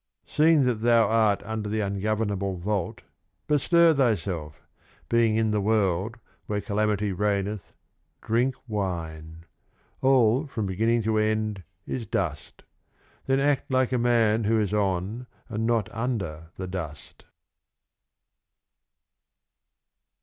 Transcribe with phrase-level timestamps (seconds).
[0.25, 3.03] (417) Seeing that thou art under the ungovern able Vault,
[3.47, 4.67] bestir thyself:
[5.09, 7.71] being in the World where Calamity reigneth,
[8.19, 9.45] drink Wine.
[10.01, 12.63] All, from Beginning to End is Dust.
[13.27, 17.25] Then act like a Man who is on, and not under, the Dust.